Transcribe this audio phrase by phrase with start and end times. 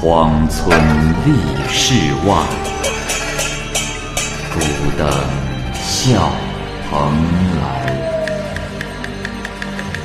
[0.00, 0.70] 荒村
[1.24, 1.32] 立
[1.68, 1.92] 世
[2.24, 2.36] 外，
[4.54, 4.60] 孤
[4.96, 5.08] 灯
[5.74, 6.30] 笑
[6.88, 7.12] 蓬
[7.60, 7.60] 莱。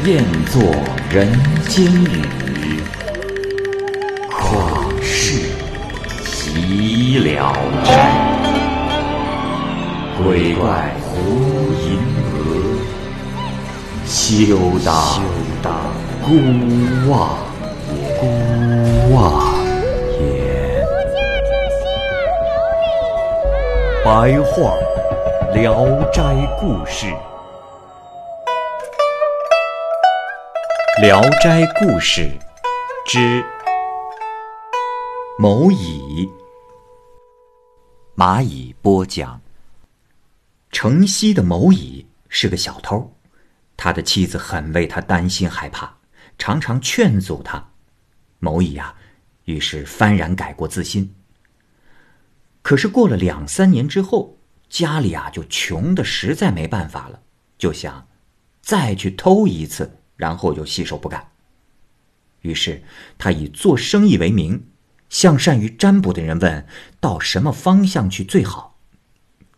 [0.03, 0.63] 雁作
[1.11, 1.31] 人
[1.70, 2.81] 间雨，
[4.31, 5.52] 旷世
[6.25, 7.88] 岂了斋。
[10.17, 11.12] 鬼怪胡
[11.84, 11.99] 银
[12.34, 12.35] 娥，
[14.07, 14.57] 休
[15.62, 15.71] 当
[16.23, 16.31] 孤
[17.12, 17.38] 望。
[18.20, 18.23] 孤
[19.13, 19.42] 望
[24.05, 24.75] 白话
[25.53, 26.21] 《聊斋
[26.59, 27.05] 故事》，
[31.02, 32.29] 《聊斋故事》
[33.09, 33.41] 之
[35.39, 36.29] 某乙。
[38.17, 39.39] 蚂蚁播讲。
[40.70, 43.09] 城西的某乙是个小偷，
[43.77, 45.90] 他的妻子很为他担心害怕，
[46.38, 47.65] 常常劝阻他。
[48.40, 48.93] 某乙呀，
[49.46, 51.15] 于是幡然改过自新。
[52.63, 54.35] 可是过了两三年之后，
[54.67, 57.21] 家里啊就穷的实在没办法了，
[57.59, 58.07] 就想
[58.63, 61.29] 再去偷一次，然后就洗手不干。
[62.41, 62.81] 于是
[63.19, 64.66] 他以做生意为名，
[65.09, 66.66] 向善于占卜的人问
[67.00, 68.79] 到什么方向去最好。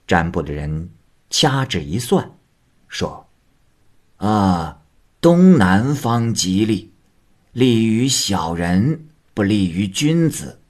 [0.05, 0.89] 占卜的人。
[1.27, 2.37] 掐指一算，
[2.87, 3.27] 说
[4.17, 4.83] ：“啊，
[5.19, 6.93] 东南方吉利，
[7.51, 10.61] 利于小人，不利于君子。”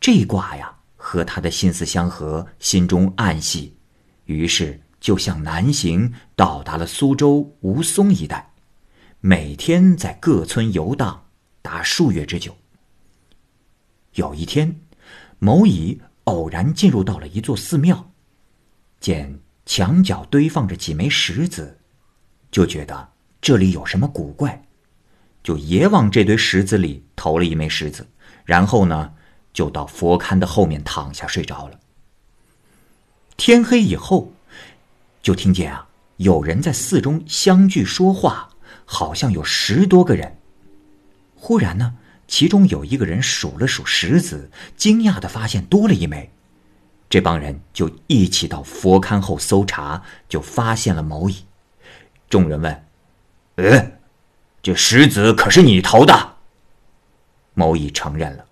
[0.00, 0.71] 这卦呀，
[1.12, 3.76] 和他的心思相合，心中暗喜，
[4.24, 8.54] 于是就向南行，到达了苏州吴淞一带，
[9.20, 11.26] 每天在各村游荡，
[11.60, 12.56] 达数月之久。
[14.14, 14.80] 有一天，
[15.38, 18.10] 某乙偶然进入到了一座寺庙。
[18.98, 21.78] 见墙角堆放着几枚石子，
[22.50, 23.06] 就觉得
[23.42, 24.66] 这里有什么古怪，
[25.42, 28.08] 就也往这堆石子里投了一枚石子，
[28.46, 29.12] 然后呢，
[29.52, 31.78] 就到佛龛的后面躺下睡着了。
[33.36, 34.32] 天黑以后，
[35.22, 38.50] 就听见啊，有人在寺中相聚说话，
[38.84, 40.38] 好像有十多个人。
[41.34, 41.94] 忽然呢，
[42.28, 46.30] 其中有一个人数了数石子，惊讶的发现多了一枚。
[47.10, 51.44] 这帮人就一起到佛龛后搜查，就发现了某乙。
[52.30, 52.84] 众人问
[53.56, 53.92] ：“呃，
[54.62, 56.36] 这石子可是你投的？”
[57.54, 58.46] 某乙承认了。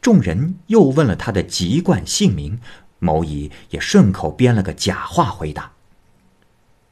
[0.00, 2.60] 众人又问了他的籍贯姓名，
[2.98, 5.72] 某乙也顺口编了个假话回答。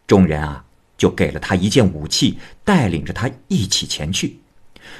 [0.06, 0.64] 众人啊，
[0.96, 4.40] 就给了他一件武器，带领着他一起前去。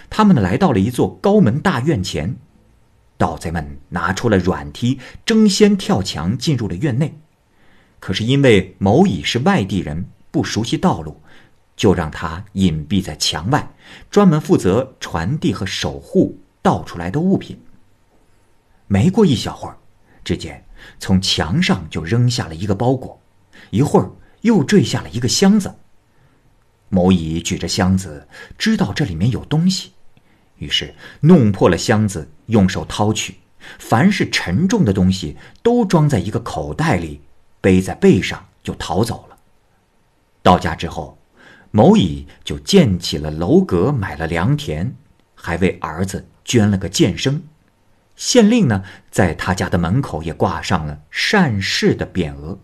[0.08, 2.36] 他们，来到了一座高门大院前。
[3.18, 7.18] 盗贼们拿出了软梯，争先跳墙进入了院内。
[7.98, 11.20] 可是因为某乙是外地人，不熟悉道路，
[11.76, 13.74] 就让他隐蔽在墙外，
[14.10, 17.58] 专门负责传递和守护盗出来的物品。
[18.86, 19.76] 没过一小会儿，
[20.24, 20.64] 只见
[20.98, 23.20] 从墙上就扔下了一个包裹，
[23.70, 24.10] 一会儿
[24.42, 25.74] 又坠下了一个箱子。
[26.88, 29.92] 某乙举着箱子，知道这里面有东西。
[30.58, 33.34] 于是弄破了箱子，用手掏取，
[33.78, 37.20] 凡是沉重的东西都装在一个口袋里，
[37.60, 39.36] 背在背上就逃走了。
[40.42, 41.18] 到家之后，
[41.72, 44.94] 某乙就建起了楼阁，买了良田，
[45.34, 47.42] 还为儿子捐了个剑生。
[48.16, 52.58] 县令呢，在他家的门口也挂上了善事的匾额。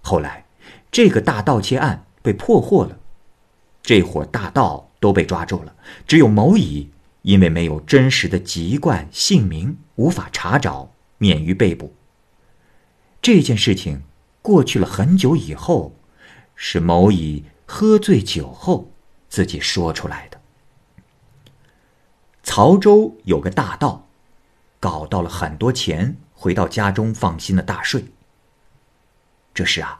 [0.00, 0.44] 后来，
[0.92, 2.98] 这个大盗窃案被破获了，
[3.82, 4.88] 这伙大盗。
[5.02, 5.74] 都被抓住了，
[6.06, 6.92] 只有某乙
[7.22, 11.92] 因为没有真实的籍贯姓名，无法查找，免于被捕。
[13.20, 14.04] 这件事情
[14.40, 15.96] 过去了很久以后，
[16.54, 18.92] 是某乙喝醉酒后
[19.28, 20.40] 自己说出来的。
[22.44, 24.06] 曹州有个大盗，
[24.82, 28.04] 搞到了很多钱，回到家中放心的大睡。
[29.54, 29.96] 这时啊，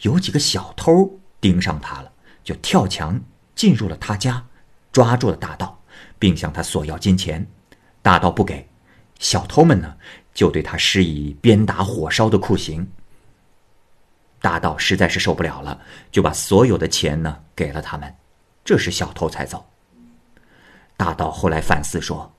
[0.00, 2.10] 有几个小偷盯上他了，
[2.42, 3.22] 就跳墙。
[3.54, 4.44] 进入了他家，
[4.90, 5.80] 抓住了大盗，
[6.18, 7.46] 并向他索要金钱。
[8.02, 8.68] 大盗不给，
[9.20, 9.96] 小偷们呢
[10.34, 12.90] 就对他施以鞭打、火烧的酷刑。
[14.40, 18.12] 大盗实在是受不了了，就把所有的钱呢给了他们，
[18.64, 19.64] 这时小偷才走。
[20.96, 22.34] 大盗后来反思说：“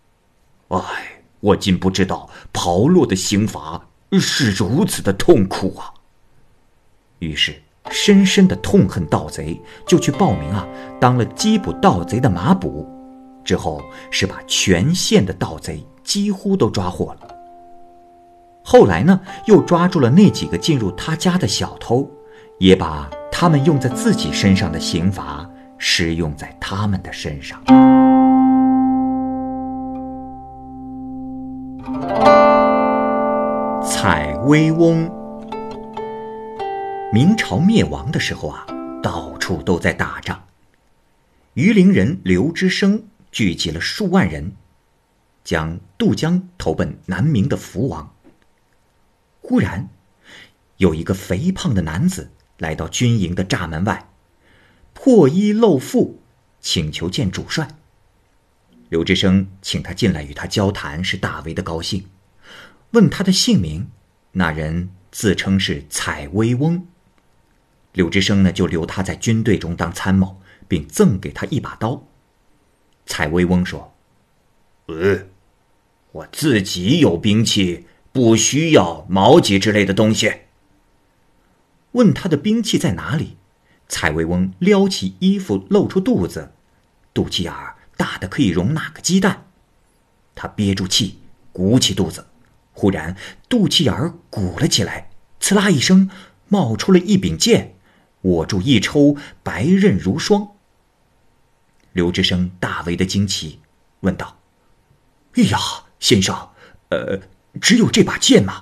[0.68, 1.15] 哎，
[1.46, 3.88] 我竟不知道炮烙的刑罚
[4.20, 5.94] 是如此的痛苦啊！”
[7.20, 7.62] 于是。
[7.92, 10.68] 深深的痛恨盗贼，就去报名啊，
[11.00, 12.84] 当了缉捕盗贼的马捕。
[13.44, 17.36] 之后是把全县的盗贼几乎都抓获了。
[18.64, 22.10] 后来呢，又抓住了那几个进入他家的小偷，
[22.58, 25.48] 也把他们用在自己身上的刑罚
[25.78, 27.62] 施用在他们的身上。
[34.46, 35.10] 威翁。
[37.12, 38.64] 明朝灭亡的时候啊，
[39.02, 40.46] 到处都在打仗。
[41.56, 44.56] 榆林人刘知生聚集了数万人，
[45.44, 48.14] 将渡江投奔南明的福王。
[49.42, 49.90] 忽然，
[50.78, 54.10] 有一个肥胖的男子来到军营的栅门外，
[54.94, 56.20] 破衣露腹，
[56.62, 57.68] 请求见主帅。
[58.90, 62.06] 刘知生请他进来与他交谈，是大为的高兴。
[62.92, 63.90] 问他的姓名，
[64.38, 66.88] 那人自称是采薇翁。
[67.94, 70.42] 柳之生呢，就留他在军队中当参谋。
[70.68, 72.08] 并赠给他一把刀。
[73.06, 73.94] 采薇翁说
[74.88, 75.28] ：“呃，
[76.12, 80.32] 我自己有兵器，不需要矛戟之类的东西。”
[81.94, 83.38] 问他的兵器在哪里？
[83.88, 86.52] 采薇翁撩起衣服，露出肚子，
[87.14, 89.46] 肚脐眼儿大的可以容纳个鸡蛋。
[90.34, 91.20] 他憋住气，
[91.54, 92.26] 鼓起肚子，
[92.76, 93.16] 忽然
[93.50, 96.10] 肚脐眼儿鼓了起来，刺啦一声，
[96.50, 97.76] 冒出了一柄剑，
[98.24, 100.50] 握住一抽，白刃如霜。
[101.94, 103.62] 刘志生大为的惊奇，
[104.02, 104.42] 问道
[105.36, 105.58] ：“哎呀，
[106.00, 106.50] 先生，
[106.90, 107.20] 呃，
[107.62, 108.62] 只有这把剑吗？”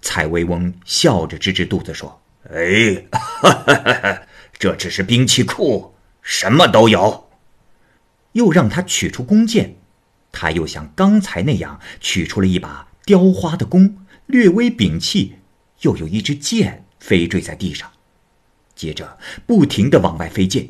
[0.00, 4.22] 蔡薇翁笑着支支肚子说：“哎，哈哈哈
[4.58, 7.28] 这只是兵器库，什么都有。”
[8.32, 9.76] 又让他取出弓箭，
[10.32, 15.34] 他又像刚才那样取出了一把雕花的弓，略微屏气，
[15.80, 17.90] 又有一支箭飞坠在地上，
[18.74, 20.68] 接着不停的往外飞箭，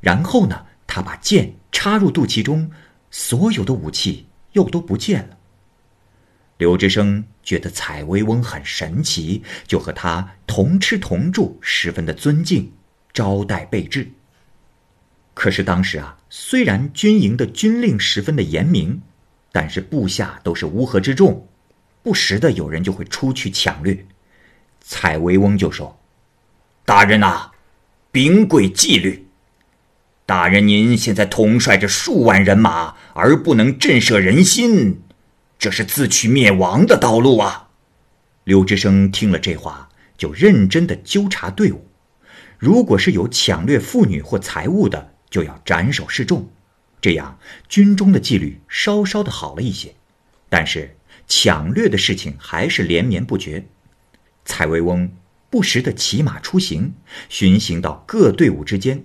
[0.00, 0.66] 然后呢？
[0.92, 2.68] 他把剑插入肚脐中，
[3.12, 5.38] 所有的武器又都不见了。
[6.58, 12.72] 刘志生觉得采薇翁很神奇，就和他同吃同住，十分的尊敬，
[13.12, 14.10] 招待备至。
[15.32, 19.00] 可是当时啊，虽然军营的军令十分的严明，
[19.52, 21.46] 但是部下都是乌合之众，
[22.02, 24.06] 不时的有人就会出去抢掠。
[24.80, 25.98] 采薇翁就说
[26.84, 27.50] ：“大人呐，
[28.10, 29.26] 禀贵纪律。”
[30.26, 35.02] 大人，您现在统帅着数万人马，而不能震慑人心，
[35.58, 37.70] 这是自取灭亡的道路啊！
[38.44, 41.86] 刘知生听了这话，就认真的纠察队伍。
[42.58, 46.48] 如果是有抢掠妇女或财物的，就要斩首示众，
[47.00, 47.38] 这样
[47.68, 49.92] 军中的纪律稍稍的好了一些。
[50.48, 50.96] 但是
[51.30, 53.64] 抢掠的事情还是连绵不绝。
[54.44, 55.12] 蔡薇翁
[55.48, 56.92] 不时的骑马出行，
[57.28, 59.04] 巡行到各队伍之间。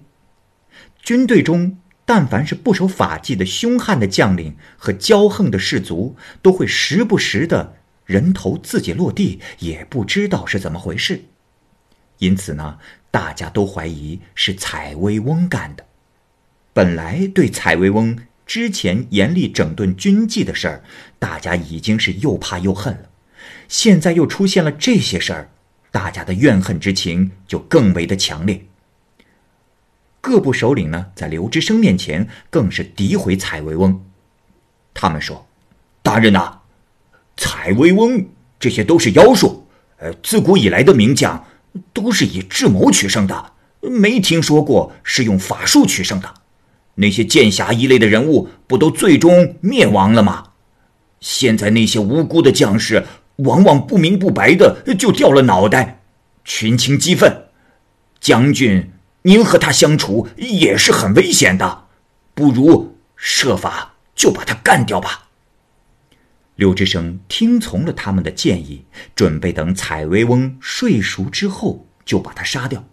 [1.03, 7.75] 军队中，但凡是不守法纪的凶悍的将领和骄横的士卒，都会时不时的
[8.05, 11.25] 人头自己落地，也不知道是怎么回事。
[12.17, 12.79] 因此呢，
[13.11, 15.85] 大家都怀疑是采薇翁干的。
[16.73, 20.83] 本来对采薇翁之前严厉整顿军纪的事儿，
[21.17, 23.09] 大家已经是又怕又恨了，
[23.67, 25.49] 现在又出现了这些事儿，
[25.91, 28.65] 大家的怨恨之情就更为的强烈。
[30.21, 34.03] 各部首领呢，在刘知生面前更是诋毁采薇翁。
[34.93, 35.47] 他们说
[36.01, 36.59] ：“大人呐，
[37.37, 38.27] 采薇翁
[38.59, 39.67] 这些都是妖术。
[39.97, 41.45] 呃，自古以来的名将
[41.93, 46.33] 都是以智谋取胜的，没听说过是用法术取胜的。
[46.95, 50.51] 那些剑侠一类的人物，不都最终灭亡了吗？
[51.19, 53.05] 现在那些无辜的将士，
[53.37, 56.01] 往往不明不白的就掉了脑袋，
[56.43, 57.45] 群情激愤，
[58.19, 58.91] 将军。”
[59.27, 61.85] 您和他相处也是很危险的，
[62.35, 65.29] 不如设法就把他干掉吧。
[66.57, 68.85] 刘志生听从了他们的建议，
[69.15, 72.85] 准备等采薇翁睡熟之后就把他杀掉。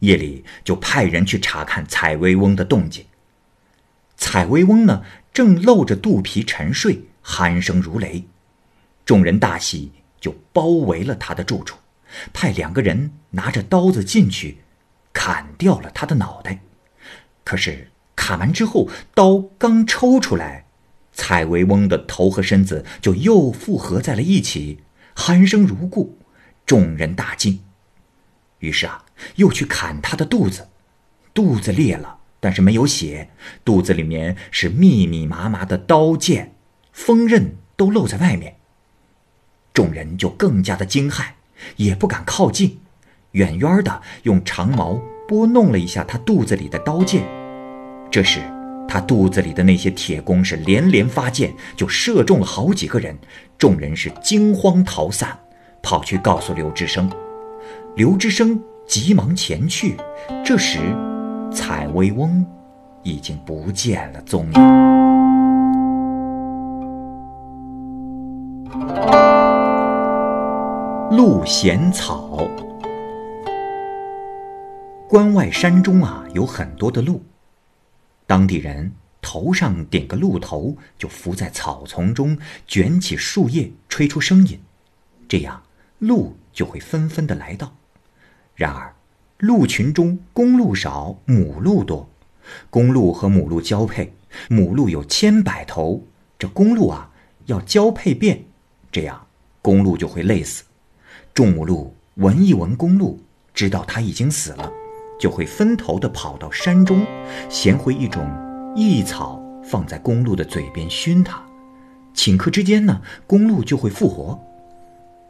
[0.00, 3.02] 夜里就派人去查看采薇翁的动静。
[4.22, 5.02] 采薇翁呢，
[5.32, 8.24] 正露着肚皮沉睡，鼾声如雷。
[9.04, 11.76] 众人大喜，就包围了他的住处，
[12.32, 14.58] 派两个人拿着刀子进去。
[15.12, 16.60] 砍掉了他的脑袋，
[17.42, 20.66] 可是砍完之后，刀刚抽出来，
[21.12, 24.84] 采薇翁的头和身子就又复合在了一起，
[25.16, 26.16] 鼾声如故，
[26.64, 27.60] 众人大惊。
[28.60, 30.68] 于是啊，又去砍他的肚子，
[31.34, 33.30] 肚子裂了，但是没有血，
[33.64, 36.56] 肚子里面是密密麻麻的刀剑，
[36.90, 38.56] 锋刃都露在外面。
[39.72, 41.26] 众人就更加的惊骇，
[41.76, 42.80] 也不敢靠近。
[43.30, 47.22] 远远的用长矛拨弄了一下他肚子里的刀剑，
[48.10, 48.40] 这时
[48.88, 53.16] 他肚子里的那些铁弓是连连发箭，就射中了好几个人。
[53.56, 55.38] 众人是惊慌逃散，
[55.80, 57.08] 跑去告诉刘知生。
[57.94, 59.96] 刘知生急忙前去，
[60.44, 60.80] 这时
[61.54, 62.44] 采薇翁
[63.02, 64.92] 已经不见了踪影。
[71.10, 72.48] 鹿衔草。
[75.08, 77.22] 关外山中啊有很多的鹿。
[78.26, 78.90] 当地人
[79.20, 84.58] 头上顶个鹿头就伏在草丛中卷起树叶吹出声音
[85.28, 85.62] 这样
[85.98, 87.74] 鹿就会纷纷的来到。
[88.54, 88.94] 然而
[89.42, 92.08] 鹿群中公鹿少，母鹿多。
[92.70, 94.14] 公鹿和母鹿交配，
[94.48, 96.00] 母鹿有千百头，
[96.38, 97.10] 这公鹿啊
[97.46, 98.44] 要交配遍，
[98.92, 99.26] 这样
[99.60, 100.62] 公鹿就会累死。
[101.34, 103.18] 众母鹿闻一闻公鹿，
[103.52, 104.72] 知道它已经死了。
[105.18, 107.04] 就会分头的跑到山中，
[107.48, 108.24] 衔回一种
[108.76, 111.44] 异草，放在公鹿的嘴边熏它。
[112.14, 114.40] 顷刻之间呢，公鹿就会复活。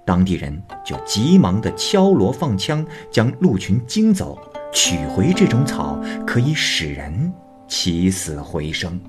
[0.04, 4.38] 当地人就急忙的敲锣放枪，将鹿群惊走，
[4.72, 7.32] 取回这种草，可以使人
[7.68, 9.00] 起死回生。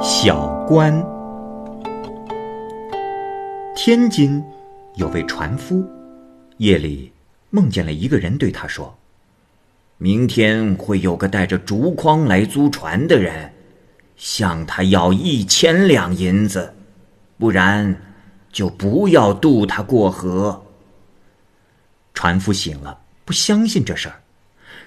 [0.00, 1.04] 小官，
[3.74, 4.42] 天津。
[4.96, 5.82] 有位船夫，
[6.58, 7.10] 夜里
[7.48, 8.94] 梦见了一个人，对他说
[9.96, 13.50] ：“明天会有个带着竹筐来租船的人，
[14.16, 16.74] 向他要一千两银子，
[17.38, 18.00] 不然
[18.50, 20.64] 就不要渡他过河。”
[22.14, 24.20] 船夫醒了，不相信这事儿，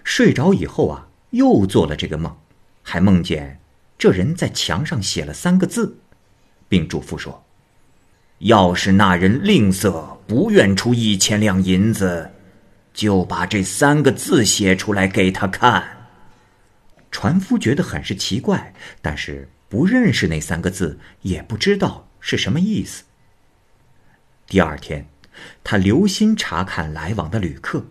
[0.03, 2.35] 睡着以后啊，又做了这个梦，
[2.83, 3.59] 还梦见
[3.97, 5.97] 这人在墙上写了三个字，
[6.69, 7.43] 并嘱咐说。
[8.39, 12.29] 要是那人吝啬，不愿出一千两银子，
[12.93, 16.04] 就把这三个字写出来给他看。
[17.11, 23.03] 船夫觉得很是奇怪，但是不认识那三个字，也不知道是什么意思。
[24.47, 25.07] 第二天，
[25.63, 27.85] 他留心查看来往的旅客。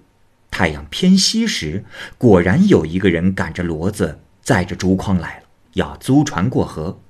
[0.50, 1.84] 太阳偏西时，
[2.16, 7.00] 果然有一个人赶着骡子，载着竹筐来了，要租船过河。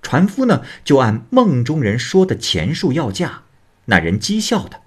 [0.00, 3.42] 船夫呢，就按梦中人说的钱数要价，
[3.86, 4.80] 那人讥笑他，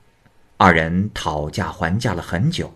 [0.58, 2.76] 二人讨价还价了很久。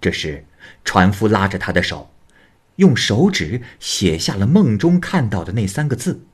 [0.00, 0.46] 这时，
[0.84, 2.11] 船夫拉着他的手，
[2.82, 6.26] 用手指写下了梦中看到的那三个字。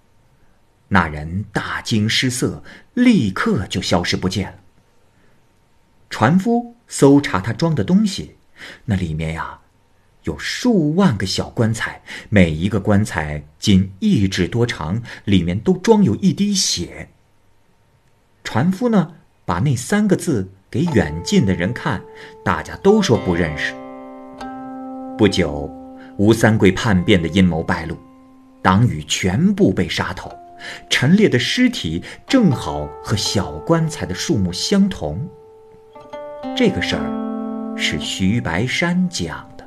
[0.88, 2.64] 那人大惊失色，
[2.94, 4.58] 立刻就消失不见了。
[6.08, 8.36] 船夫搜查他装的东西，
[8.86, 9.60] 那里面呀。
[10.24, 17.08] 有数万个小棺材，每一个棺材仅一指多长，里面都装有一滴血。
[18.44, 19.14] 船夫呢，
[19.46, 22.02] 把那三个字给远近的人看，
[22.44, 23.74] 大家都说不认识。
[25.16, 25.70] 不久，
[26.18, 27.96] 吴三桂叛变的阴谋败露，
[28.60, 30.28] 党羽全部被杀头，
[30.90, 35.28] 陈列的尸体正好和小棺材的数目相同。
[36.56, 39.64] 这个事儿是徐白山讲的。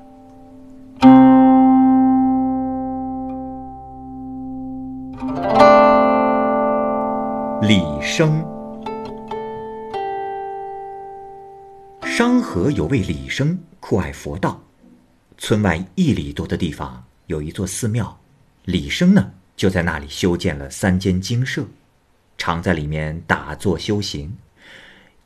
[7.61, 8.45] 李生，
[12.01, 14.59] 商河有位李生，酷爱佛道。
[15.43, 18.21] 村外一里多的地方有一座寺庙，
[18.65, 21.65] 李生呢就在那里修建了三间精舍，
[22.37, 24.37] 常在里面打坐修行。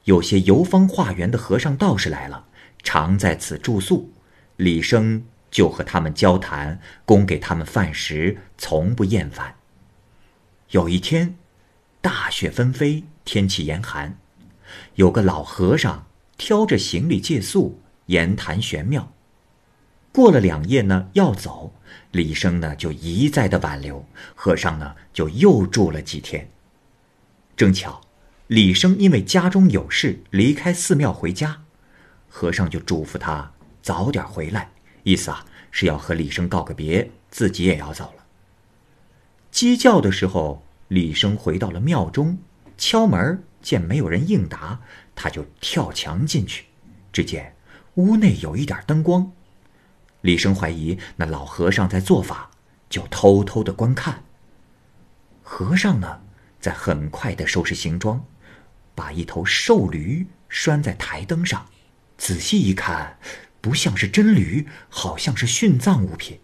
[0.05, 2.45] 有些游方化缘的和尚道士来了，
[2.81, 4.09] 常在此住宿。
[4.55, 5.25] 李生。
[5.51, 9.55] 就和他们交谈，供给他们饭食，从不厌烦。
[10.71, 11.37] 有一天，
[12.01, 14.17] 大雪纷飞，天气严寒，
[14.95, 16.07] 有个老和尚
[16.37, 19.13] 挑着行李借宿，言谈玄妙。
[20.15, 21.73] 过了两夜呢，要走，
[22.11, 26.49] 李生呢就一再的挽留，和尚呢就又住了几天。
[27.57, 27.99] 正巧，
[28.47, 31.63] 李生因为家中有事离开寺庙回家，
[32.29, 34.71] 和尚就嘱咐他早点回来。
[35.03, 38.23] 意思啊，是要和李生告个别，自己也要走了。
[39.51, 42.37] 鸡叫的时候，李生回到了庙中，
[42.77, 44.79] 敲门见没有人应答，
[45.13, 46.67] 他就跳墙进去。
[47.11, 47.53] 只见
[47.95, 49.29] 屋内有一点灯光，
[50.25, 52.49] 李生怀疑那老和尚在做法，
[52.89, 54.23] 就偷偷的观看。
[55.43, 56.21] 和尚呢，
[56.59, 58.25] 在很快的收拾行装，
[58.95, 61.67] 把一头瘦驴拴在台灯上，
[62.17, 63.19] 仔细一看。
[63.61, 66.39] 不像是真驴，好像是殉葬物品。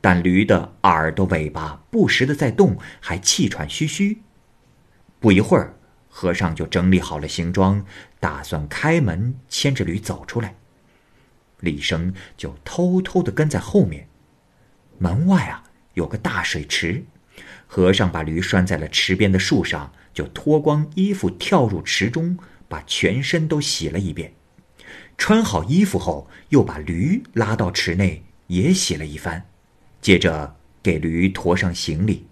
[0.00, 4.22] 但驴的耳朵、尾巴不时的在动，还气喘吁吁。
[5.18, 5.74] 不一会儿，
[6.08, 7.84] 和尚就整理好了行装，
[8.20, 10.54] 打算开门牵着驴走出来。
[11.60, 14.08] 李生就偷偷的跟在后面。
[14.98, 15.64] 门外啊
[15.94, 17.04] 有个大水池，
[17.66, 22.38] 和尚把驴拴在了池边的树上，就脱光衣服跳入池中，
[22.68, 24.32] 把全身都洗了一遍。
[25.16, 29.46] 穿好衣服后，又把驴拉到池内，也洗了一番，
[30.00, 32.26] 接着给驴驮上行李。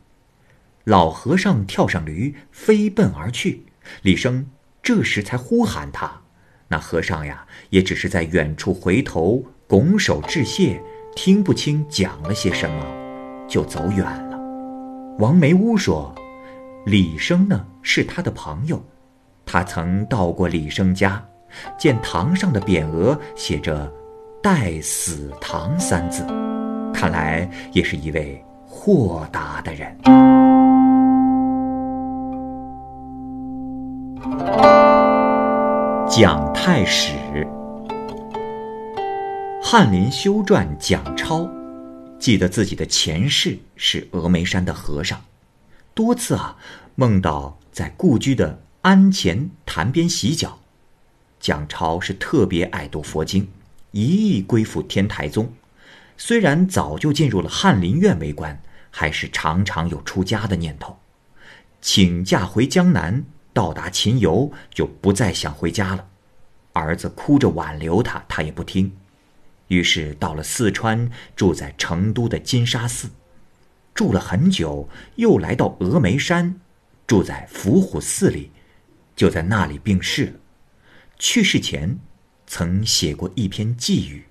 [0.85, 3.65] 老和尚跳上驴，飞奔而去。
[4.03, 4.51] 李生
[4.83, 6.23] 这时才呼喊他，
[6.69, 10.79] 那和尚呀，也只是在远处回头拱手致谢，
[11.17, 12.85] 听不清讲了些什么，
[13.49, 14.39] 就走远了。
[15.19, 16.15] 王梅屋说
[16.85, 18.83] ：“李生呢，是他的朋友，
[19.47, 21.25] 他曾到过李生家，
[21.79, 23.91] 见堂上的匾额写着
[24.43, 26.23] ‘待死堂’三字，
[26.93, 29.99] 看来也是一位豁达的人。”
[36.21, 37.13] 蒋太史，
[39.63, 41.49] 翰林修撰蒋超，
[42.19, 45.23] 记得自己的前世是峨眉山的和尚，
[45.95, 46.57] 多次啊
[46.97, 50.59] 梦到在故居的庵前潭边洗脚。
[51.39, 53.49] 蒋超是特别爱读佛经，
[53.93, 55.53] 一意归附天台宗。
[56.17, 58.61] 虽然早就进入了翰林院为官，
[58.91, 60.99] 还是常常有出家的念头。
[61.81, 63.25] 请假回江南。
[63.59, 66.07] 到达秦游就不再想回家了，
[66.75, 68.93] 儿子哭着挽留他，他也不听，
[69.67, 73.09] 于是到了四川，住在成都的金沙寺，
[73.93, 76.61] 住了很久，又来到峨眉山，
[77.05, 78.53] 住在伏虎寺里，
[79.17, 80.33] 就在那里病逝了。
[81.19, 81.99] 去世前，
[82.47, 84.25] 曾写过一篇寄语：“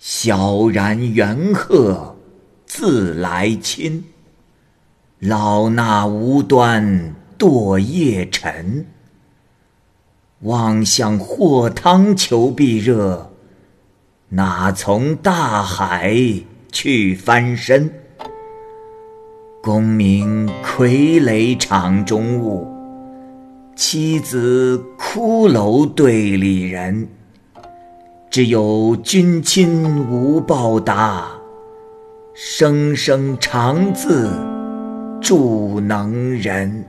[0.00, 2.16] 萧然元鹤
[2.64, 4.02] 自来亲，
[5.18, 8.86] 老衲无端。”堕夜沉，
[10.42, 13.32] 望向霍汤求避热，
[14.28, 16.16] 哪从大海
[16.70, 17.92] 去翻身？
[19.60, 22.64] 功名傀儡场中物，
[23.74, 27.08] 妻子骷髅队里人。
[28.30, 31.28] 只有君亲无报答，
[32.34, 34.30] 声声长字
[35.20, 36.84] 助能人。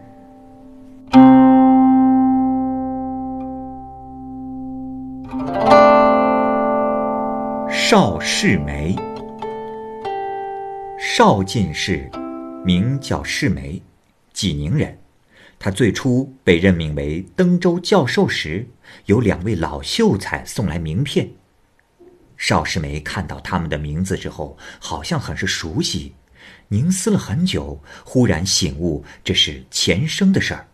[7.69, 8.95] 邵世梅，
[10.99, 12.09] 邵进士，
[12.65, 13.81] 名叫世梅，
[14.33, 14.97] 济宁人。
[15.59, 18.67] 他最初被任命为登州教授时，
[19.05, 21.29] 有两位老秀才送来名片。
[22.35, 26.15] 邵世梅看到他们的名字之后，好像很是熟悉，
[26.69, 30.67] 凝思了很久，忽然醒悟这是前生的事儿。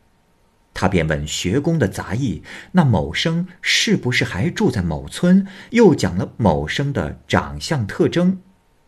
[0.80, 8.39] 他便问学宫的杂役：“那某生是不是还住在某村？”又讲了某生的长相特征，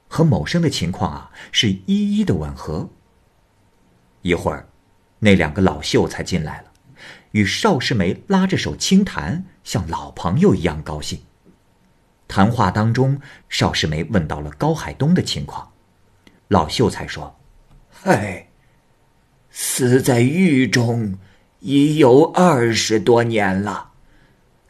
[0.08, 2.90] 和某生的情况啊是一一的吻合。
[4.22, 4.70] 一会儿，
[5.20, 6.72] 那两个老秀才进来了，
[7.32, 11.20] 与邵世梅拉着手轻谈，像老朋友一样高兴。
[12.26, 15.70] 谈话当中，邵世梅问到了高海东的情况，
[16.48, 17.38] 老秀才说
[17.92, 18.48] ：“嗨，
[19.50, 21.18] 死在狱中。”
[21.62, 23.92] 已有二十多年了，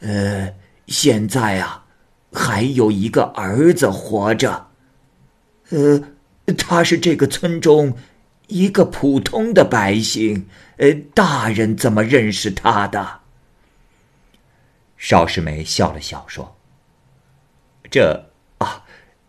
[0.00, 0.54] 呃，
[0.88, 1.86] 现在啊，
[2.30, 4.68] 还有一个儿子活着，
[5.70, 6.02] 呃，
[6.58, 7.96] 他是这个村中
[8.48, 13.20] 一个普通的百姓，呃，大人怎么认识他的？
[14.98, 16.54] 邵世梅笑了笑说
[17.90, 18.84] ：“这啊，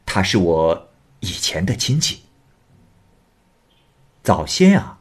[0.06, 0.90] 他是我
[1.22, 2.24] 以前的亲戚。
[4.22, 5.00] 早先啊，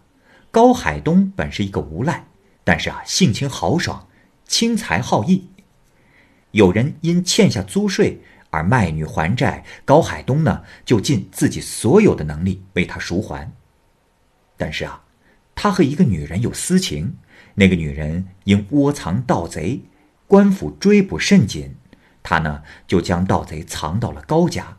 [0.52, 2.24] 高海东本是一个无赖。”
[2.64, 4.08] 但是啊，性情豪爽，
[4.46, 5.48] 轻财好义。
[6.52, 8.20] 有人因欠下租税
[8.50, 13.50] 而卖女还债，高海东呢就尽自己所有的能力为他赎还。
[14.56, 15.02] 但是啊，
[15.54, 17.16] 他和一个女人有私情，
[17.54, 19.82] 那个女人因窝藏盗贼，
[20.26, 21.74] 官府追捕甚紧，
[22.22, 24.76] 他呢就将盗贼藏到了高家。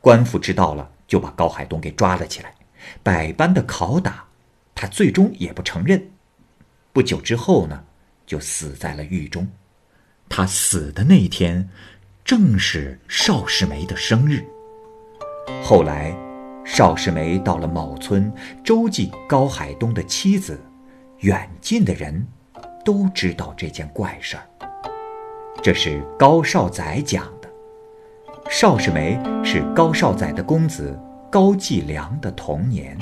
[0.00, 2.54] 官府知道了，就把高海东给抓了起来，
[3.02, 4.26] 百般的拷打，
[4.74, 6.10] 他最终也不承认。
[6.92, 7.84] 不久之后呢，
[8.26, 9.48] 就死在了狱中。
[10.28, 11.68] 他死的那一天，
[12.24, 14.44] 正是邵世梅的生日。
[15.62, 16.14] 后来，
[16.64, 20.60] 邵世梅到了某村，周记高海东的妻子，
[21.20, 22.26] 远近的人
[22.84, 24.42] 都知道这件怪事儿。
[25.62, 27.48] 这是高少宰讲的。
[28.50, 30.98] 邵世梅是高少宰的公子
[31.30, 32.96] 高继良的童年。